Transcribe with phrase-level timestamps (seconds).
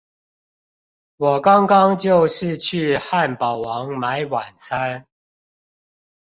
[1.17, 5.05] 我剛剛就是去漢堡王買晚餐